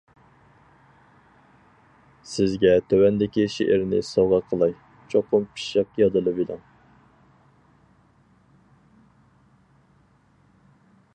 [2.29, 4.73] سىزگە تۆۋەندىكى شېئىرنى سوۋغا قىلاي
[5.13, 6.65] چوقۇم پىششىق يادلىۋېلىڭ!